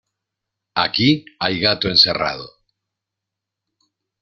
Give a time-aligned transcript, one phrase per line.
[0.73, 2.49] Aquí hay gato encerrado.